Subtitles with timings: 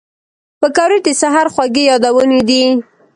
[0.59, 2.63] پکورې د سهر خوږې یادونې دي